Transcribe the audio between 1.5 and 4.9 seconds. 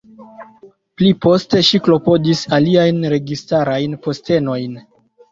ŝi klopodis aliajn registarajn postenojn.